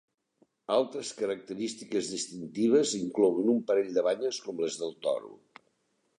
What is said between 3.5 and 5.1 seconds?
un parell de banyes com les del